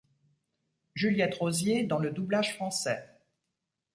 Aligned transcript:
Juliette 0.95 1.35
Rozier 1.35 1.83
dans 1.83 1.99
le 1.99 2.09
doublage 2.09 2.55
français. 2.55 3.07